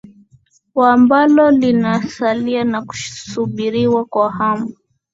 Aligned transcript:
wa 0.75 0.91
ambalo 0.93 1.51
linasalia 1.51 2.63
na 2.63 2.81
kusubiriwa 2.81 4.05
kwa 4.05 4.31
hamu 4.31 4.75